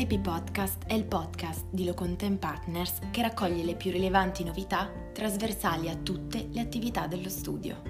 LP 0.00 0.18
Podcast 0.18 0.84
è 0.86 0.94
il 0.94 1.04
podcast 1.04 1.66
di 1.68 1.84
Locontent 1.84 2.38
Partners 2.38 3.00
che 3.10 3.20
raccoglie 3.20 3.62
le 3.62 3.74
più 3.74 3.90
rilevanti 3.90 4.44
novità 4.44 4.90
trasversali 5.12 5.90
a 5.90 5.94
tutte 5.94 6.48
le 6.52 6.60
attività 6.60 7.06
dello 7.06 7.28
studio. 7.28 7.82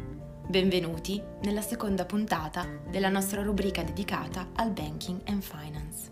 Benvenuti 0.48 1.22
nella 1.42 1.60
seconda 1.60 2.04
puntata 2.06 2.66
della 2.90 3.10
nostra 3.10 3.42
rubrica 3.42 3.84
dedicata 3.84 4.48
al 4.56 4.72
banking 4.72 5.20
and 5.26 5.40
finance. 5.40 6.10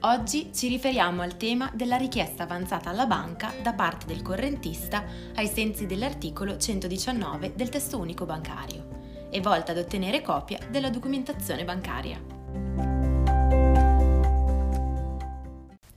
Oggi 0.00 0.50
ci 0.52 0.68
riferiamo 0.68 1.22
al 1.22 1.38
tema 1.38 1.70
della 1.74 1.96
richiesta 1.96 2.42
avanzata 2.42 2.90
alla 2.90 3.06
banca 3.06 3.54
da 3.62 3.72
parte 3.72 4.04
del 4.04 4.20
correntista 4.20 5.04
ai 5.36 5.46
sensi 5.46 5.86
dell'articolo 5.86 6.58
119 6.58 7.54
del 7.54 7.70
testo 7.70 7.96
unico 7.96 8.26
bancario 8.26 8.98
e 9.30 9.40
volta 9.40 9.72
ad 9.72 9.78
ottenere 9.78 10.20
copia 10.20 10.58
della 10.70 10.90
documentazione 10.90 11.64
bancaria. 11.64 12.39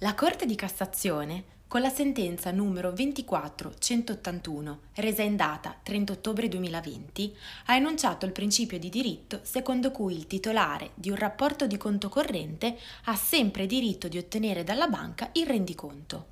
La 0.03 0.15
Corte 0.15 0.45
di 0.45 0.55
Cassazione, 0.55 1.45
con 1.65 1.79
la 1.79 1.87
sentenza 1.87 2.51
numero 2.51 2.91
24181, 2.91 4.79
resa 4.95 5.21
in 5.21 5.37
data 5.37 5.79
30 5.81 6.11
ottobre 6.11 6.49
2020, 6.49 7.33
ha 7.67 7.77
enunciato 7.77 8.25
il 8.25 8.33
principio 8.33 8.77
di 8.77 8.89
diritto 8.89 9.39
secondo 9.43 9.91
cui 9.91 10.13
il 10.13 10.27
titolare 10.27 10.91
di 10.95 11.09
un 11.09 11.15
rapporto 11.15 11.67
di 11.67 11.77
conto 11.77 12.09
corrente 12.09 12.77
ha 13.05 13.15
sempre 13.15 13.65
diritto 13.65 14.09
di 14.09 14.17
ottenere 14.17 14.65
dalla 14.65 14.89
banca 14.89 15.29
il 15.31 15.45
rendiconto 15.45 16.31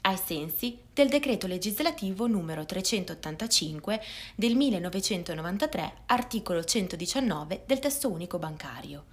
ai 0.00 0.16
sensi 0.16 0.76
del 0.92 1.08
decreto 1.08 1.46
legislativo 1.46 2.26
numero 2.26 2.66
385 2.66 4.00
del 4.34 4.56
1993, 4.56 5.92
articolo 6.06 6.64
119 6.64 7.62
del 7.66 7.78
testo 7.78 8.10
unico 8.10 8.40
bancario, 8.40 9.04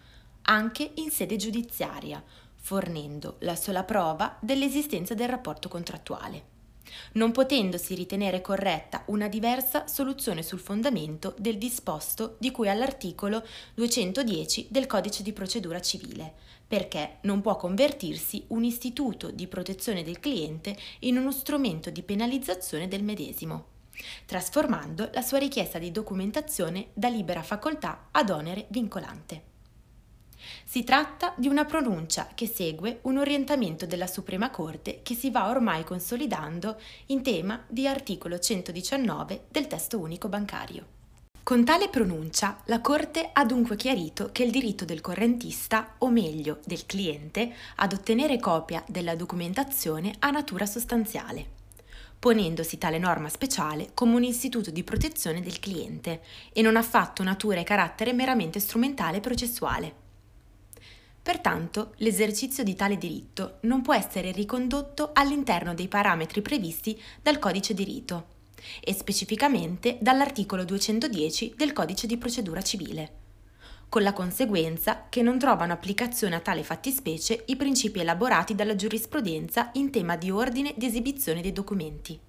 anche 0.45 0.93
in 0.95 1.11
sede 1.11 1.35
giudiziaria, 1.35 2.23
fornendo 2.63 3.35
la 3.39 3.57
sola 3.57 3.83
prova 3.83 4.37
dell'esistenza 4.39 5.13
del 5.13 5.27
rapporto 5.27 5.67
contrattuale, 5.67 6.51
non 7.13 7.33
potendosi 7.33 7.93
ritenere 7.93 8.39
corretta 8.39 9.03
una 9.07 9.27
diversa 9.27 9.85
soluzione 9.87 10.43
sul 10.43 10.59
fondamento 10.59 11.35
del 11.37 11.57
disposto 11.57 12.37
di 12.39 12.51
cui 12.51 12.69
all'articolo 12.69 13.45
210 13.73 14.67
del 14.69 14.87
Codice 14.87 15.23
di 15.23 15.33
procedura 15.33 15.81
civile, 15.81 16.33
perché 16.65 17.17
non 17.23 17.41
può 17.41 17.57
convertirsi 17.57 18.45
un 18.47 18.63
istituto 18.63 19.29
di 19.29 19.47
protezione 19.47 20.01
del 20.01 20.21
cliente 20.21 20.77
in 20.99 21.17
uno 21.17 21.33
strumento 21.33 21.89
di 21.89 22.01
penalizzazione 22.01 22.87
del 22.87 23.03
medesimo 23.03 23.71
trasformando 24.25 25.11
la 25.13 25.21
sua 25.21 25.37
richiesta 25.37 25.77
di 25.77 25.91
documentazione 25.91 26.87
da 26.93 27.09
libera 27.09 27.43
facoltà 27.43 28.07
ad 28.09 28.31
onere 28.31 28.65
vincolante. 28.69 29.52
Si 30.63 30.83
tratta 30.83 31.33
di 31.35 31.47
una 31.47 31.65
pronuncia 31.65 32.29
che 32.33 32.47
segue 32.47 32.99
un 33.03 33.17
orientamento 33.17 33.85
della 33.85 34.07
Suprema 34.07 34.49
Corte 34.49 35.01
che 35.03 35.15
si 35.15 35.29
va 35.29 35.49
ormai 35.49 35.83
consolidando 35.83 36.79
in 37.07 37.21
tema 37.21 37.63
di 37.67 37.87
articolo 37.87 38.39
119 38.39 39.45
del 39.49 39.67
testo 39.67 39.99
unico 39.99 40.27
bancario. 40.29 40.85
Con 41.43 41.65
tale 41.65 41.89
pronuncia 41.89 42.61
la 42.65 42.79
Corte 42.79 43.29
ha 43.33 43.43
dunque 43.43 43.75
chiarito 43.75 44.29
che 44.31 44.43
il 44.43 44.51
diritto 44.51 44.85
del 44.85 45.01
correntista, 45.01 45.95
o 45.97 46.09
meglio 46.09 46.59
del 46.65 46.85
cliente, 46.85 47.53
ad 47.75 47.91
ottenere 47.91 48.39
copia 48.39 48.83
della 48.87 49.15
documentazione 49.15 50.15
ha 50.19 50.31
natura 50.31 50.65
sostanziale 50.65 51.61
ponendosi 52.23 52.77
tale 52.77 52.99
norma 52.99 53.27
speciale 53.27 53.89
come 53.93 54.15
un 54.15 54.23
istituto 54.23 54.71
di 54.71 54.85
protezione 54.85 55.41
del 55.41 55.59
cliente 55.59 56.21
e 56.53 56.61
non 56.61 56.77
affatto 56.77 57.21
natura 57.21 57.59
e 57.59 57.63
carattere 57.63 58.13
meramente 58.13 58.61
strumentale 58.61 59.17
e 59.17 59.19
processuale. 59.19 60.02
Pertanto, 61.23 61.93
l'esercizio 61.97 62.65
di 62.65 62.75
tale 62.75 62.97
diritto 62.97 63.59
non 63.61 63.81
può 63.81 63.93
essere 63.93 64.33
ricondotto 64.33 65.11
all'interno 65.13 65.73
dei 65.73 65.87
parametri 65.87 66.41
previsti 66.41 67.01
dal 67.21 67.39
codice 67.39 67.73
di 67.73 67.85
rito 67.85 68.25
e 68.81 68.93
specificamente 68.93 69.97
dall'articolo 70.01 70.65
210 70.65 71.53
del 71.55 71.71
codice 71.71 72.07
di 72.07 72.17
procedura 72.17 72.61
civile, 72.61 73.11
con 73.87 74.03
la 74.03 74.11
conseguenza 74.11 75.05
che 75.07 75.21
non 75.21 75.39
trovano 75.39 75.71
applicazione 75.71 76.35
a 76.35 76.41
tale 76.41 76.63
fattispecie 76.63 77.43
i 77.45 77.55
principi 77.55 78.01
elaborati 78.01 78.53
dalla 78.53 78.75
giurisprudenza 78.75 79.69
in 79.75 79.91
tema 79.91 80.17
di 80.17 80.29
ordine 80.29 80.73
di 80.75 80.85
esibizione 80.85 81.41
dei 81.41 81.53
documenti. 81.53 82.19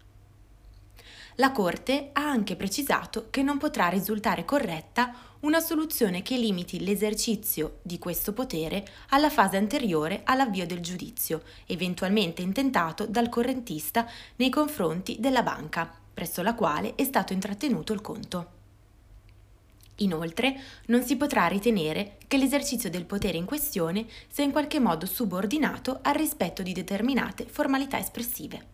La 1.38 1.50
Corte 1.50 2.10
ha 2.12 2.28
anche 2.28 2.54
precisato 2.54 3.26
che 3.30 3.42
non 3.42 3.58
potrà 3.58 3.88
risultare 3.88 4.44
corretta 4.44 5.12
una 5.44 5.60
soluzione 5.60 6.22
che 6.22 6.38
limiti 6.38 6.82
l'esercizio 6.82 7.78
di 7.82 7.98
questo 7.98 8.32
potere 8.32 8.82
alla 9.10 9.28
fase 9.28 9.58
anteriore 9.58 10.22
all'avvio 10.24 10.66
del 10.66 10.80
giudizio, 10.80 11.42
eventualmente 11.66 12.40
intentato 12.40 13.06
dal 13.06 13.28
correntista 13.28 14.08
nei 14.36 14.48
confronti 14.48 15.16
della 15.20 15.42
banca, 15.42 15.92
presso 16.14 16.40
la 16.40 16.54
quale 16.54 16.94
è 16.94 17.04
stato 17.04 17.34
intrattenuto 17.34 17.92
il 17.92 18.00
conto. 18.00 18.52
Inoltre, 19.96 20.58
non 20.86 21.02
si 21.02 21.16
potrà 21.16 21.46
ritenere 21.46 22.16
che 22.26 22.38
l'esercizio 22.38 22.88
del 22.88 23.04
potere 23.04 23.36
in 23.36 23.44
questione 23.44 24.06
sia 24.28 24.44
in 24.44 24.50
qualche 24.50 24.80
modo 24.80 25.04
subordinato 25.04 25.98
al 26.02 26.14
rispetto 26.14 26.62
di 26.62 26.72
determinate 26.72 27.44
formalità 27.44 27.98
espressive. 27.98 28.72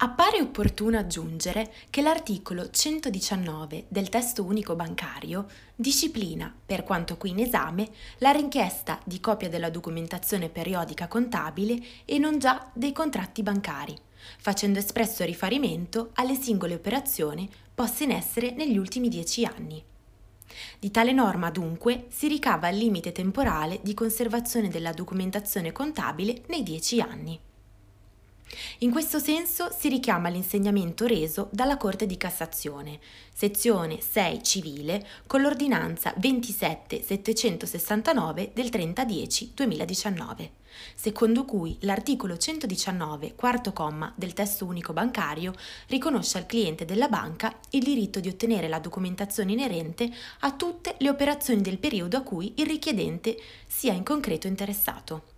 Appare 0.00 0.40
opportuno 0.40 0.96
aggiungere 0.96 1.72
che 1.90 2.02
l'articolo 2.02 2.70
119 2.70 3.86
del 3.88 4.08
testo 4.08 4.44
unico 4.44 4.76
bancario 4.76 5.48
disciplina, 5.74 6.54
per 6.64 6.84
quanto 6.84 7.16
qui 7.16 7.30
in 7.30 7.40
esame, 7.40 7.88
la 8.18 8.30
richiesta 8.30 9.00
di 9.02 9.18
copia 9.18 9.48
della 9.48 9.70
documentazione 9.70 10.50
periodica 10.50 11.08
contabile 11.08 11.76
e 12.04 12.18
non 12.18 12.38
già 12.38 12.70
dei 12.74 12.92
contratti 12.92 13.42
bancari, 13.42 13.96
facendo 14.38 14.78
espresso 14.78 15.24
riferimento 15.24 16.10
alle 16.14 16.36
singole 16.36 16.74
operazioni 16.74 17.50
poste 17.74 18.04
in 18.04 18.12
essere 18.12 18.52
negli 18.52 18.78
ultimi 18.78 19.08
dieci 19.08 19.44
anni. 19.44 19.82
Di 20.78 20.92
tale 20.92 21.10
norma 21.10 21.50
dunque 21.50 22.06
si 22.10 22.28
ricava 22.28 22.68
il 22.68 22.78
limite 22.78 23.10
temporale 23.10 23.80
di 23.82 23.94
conservazione 23.94 24.68
della 24.68 24.92
documentazione 24.92 25.72
contabile 25.72 26.42
nei 26.46 26.62
dieci 26.62 27.00
anni. 27.00 27.46
In 28.78 28.90
questo 28.90 29.18
senso 29.18 29.70
si 29.76 29.88
richiama 29.88 30.28
l'insegnamento 30.28 31.06
reso 31.06 31.48
dalla 31.52 31.76
Corte 31.76 32.06
di 32.06 32.16
Cassazione, 32.16 32.98
sezione 33.32 34.00
6 34.00 34.42
civile, 34.42 35.06
con 35.26 35.42
l'ordinanza 35.42 36.14
27769 36.16 38.52
del 38.54 38.66
30-10-2019, 38.66 40.50
secondo 40.94 41.44
cui 41.44 41.76
l'articolo 41.80 42.36
119, 42.36 43.34
quarto 43.34 43.72
comma 43.72 44.12
del 44.16 44.32
testo 44.32 44.64
unico 44.64 44.92
bancario 44.92 45.52
riconosce 45.88 46.38
al 46.38 46.46
cliente 46.46 46.84
della 46.84 47.08
banca 47.08 47.58
il 47.70 47.82
diritto 47.82 48.20
di 48.20 48.28
ottenere 48.28 48.68
la 48.68 48.78
documentazione 48.78 49.50
inerente 49.52 50.08
a 50.40 50.52
tutte 50.52 50.94
le 50.98 51.08
operazioni 51.08 51.60
del 51.60 51.78
periodo 51.78 52.16
a 52.16 52.22
cui 52.22 52.52
il 52.56 52.66
richiedente 52.66 53.36
sia 53.66 53.92
in 53.92 54.04
concreto 54.04 54.46
interessato 54.46 55.36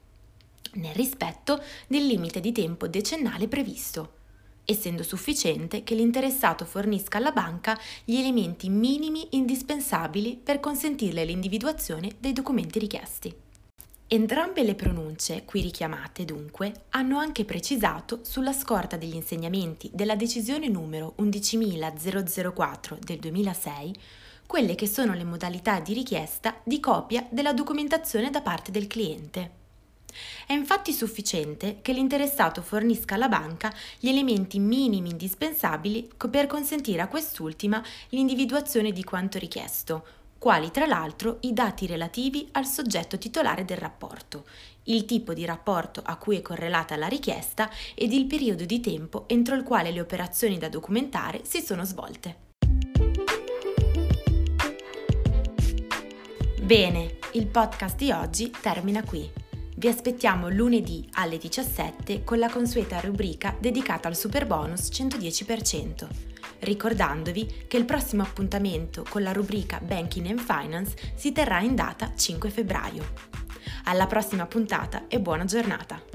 nel 0.74 0.94
rispetto 0.94 1.62
del 1.86 2.06
limite 2.06 2.40
di 2.40 2.52
tempo 2.52 2.88
decennale 2.88 3.48
previsto, 3.48 4.18
essendo 4.64 5.02
sufficiente 5.02 5.82
che 5.82 5.94
l'interessato 5.94 6.64
fornisca 6.64 7.18
alla 7.18 7.32
banca 7.32 7.78
gli 8.04 8.16
elementi 8.16 8.68
minimi 8.68 9.28
indispensabili 9.30 10.40
per 10.42 10.60
consentirle 10.60 11.24
l'individuazione 11.24 12.12
dei 12.18 12.32
documenti 12.32 12.78
richiesti. 12.78 13.34
Entrambe 14.12 14.64
le 14.64 14.74
pronunce 14.74 15.44
qui 15.44 15.60
richiamate, 15.60 16.24
dunque, 16.24 16.86
hanno 16.90 17.18
anche 17.18 17.44
precisato, 17.44 18.20
sulla 18.22 18.52
scorta 18.52 18.96
degli 18.96 19.14
insegnamenti 19.14 19.88
della 19.92 20.16
decisione 20.16 20.66
numero 20.66 21.12
11004 21.16 22.98
del 23.00 23.18
2006, 23.20 23.94
quelle 24.46 24.74
che 24.74 24.88
sono 24.88 25.14
le 25.14 25.22
modalità 25.22 25.78
di 25.78 25.94
richiesta 25.94 26.56
di 26.64 26.80
copia 26.80 27.24
della 27.30 27.52
documentazione 27.52 28.30
da 28.30 28.40
parte 28.40 28.72
del 28.72 28.88
cliente. 28.88 29.59
È 30.46 30.52
infatti 30.52 30.92
sufficiente 30.92 31.78
che 31.82 31.92
l'interessato 31.92 32.62
fornisca 32.62 33.14
alla 33.14 33.28
banca 33.28 33.72
gli 33.98 34.08
elementi 34.08 34.58
minimi 34.58 35.10
indispensabili 35.10 36.10
per 36.30 36.46
consentire 36.46 37.02
a 37.02 37.08
quest'ultima 37.08 37.82
l'individuazione 38.10 38.92
di 38.92 39.04
quanto 39.04 39.38
richiesto, 39.38 40.04
quali 40.38 40.70
tra 40.70 40.86
l'altro 40.86 41.36
i 41.40 41.52
dati 41.52 41.86
relativi 41.86 42.48
al 42.52 42.66
soggetto 42.66 43.18
titolare 43.18 43.64
del 43.64 43.76
rapporto, 43.76 44.46
il 44.84 45.04
tipo 45.04 45.34
di 45.34 45.44
rapporto 45.44 46.00
a 46.02 46.16
cui 46.16 46.38
è 46.38 46.42
correlata 46.42 46.96
la 46.96 47.08
richiesta 47.08 47.70
ed 47.94 48.12
il 48.12 48.24
periodo 48.24 48.64
di 48.64 48.80
tempo 48.80 49.24
entro 49.28 49.54
il 49.54 49.62
quale 49.62 49.90
le 49.90 50.00
operazioni 50.00 50.56
da 50.56 50.68
documentare 50.68 51.42
si 51.44 51.60
sono 51.60 51.84
svolte. 51.84 52.48
Bene, 56.62 57.18
il 57.32 57.46
podcast 57.46 57.96
di 57.96 58.10
oggi 58.10 58.50
termina 58.62 59.02
qui. 59.02 59.39
Vi 59.80 59.88
aspettiamo 59.88 60.50
lunedì 60.50 61.08
alle 61.12 61.38
17 61.38 62.22
con 62.22 62.38
la 62.38 62.50
consueta 62.50 63.00
rubrica 63.00 63.56
dedicata 63.58 64.08
al 64.08 64.14
super 64.14 64.46
bonus 64.46 64.90
110%, 64.90 66.06
ricordandovi 66.58 67.64
che 67.66 67.78
il 67.78 67.86
prossimo 67.86 68.22
appuntamento 68.22 69.06
con 69.08 69.22
la 69.22 69.32
rubrica 69.32 69.80
Banking 69.80 70.26
and 70.26 70.40
Finance 70.40 71.14
si 71.14 71.32
terrà 71.32 71.60
in 71.60 71.74
data 71.74 72.12
5 72.14 72.50
febbraio. 72.50 73.14
Alla 73.84 74.06
prossima 74.06 74.44
puntata 74.44 75.06
e 75.08 75.18
buona 75.18 75.46
giornata! 75.46 76.09